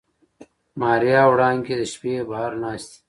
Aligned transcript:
ماريا 0.81 1.19
او 1.25 1.29
وړانګې 1.33 1.75
د 1.79 1.83
شپې 1.93 2.13
بهر 2.29 2.51
ناستې. 2.63 2.97